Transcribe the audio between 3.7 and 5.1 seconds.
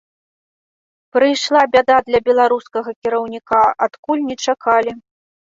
адкуль не чакалі.